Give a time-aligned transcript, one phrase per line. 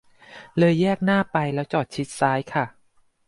[0.57, 2.65] เลยแยกหน้าไปแล้วจอดชิดซ้ายค่ะ